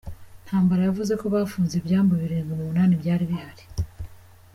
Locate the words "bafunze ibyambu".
1.33-2.13